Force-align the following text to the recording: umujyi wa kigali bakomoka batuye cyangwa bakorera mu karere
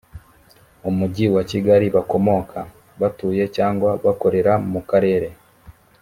umujyi 0.89 1.25
wa 1.35 1.43
kigali 1.49 1.85
bakomoka 1.95 2.59
batuye 3.01 3.43
cyangwa 3.55 3.89
bakorera 4.05 4.53
mu 4.71 4.81
karere 4.89 5.29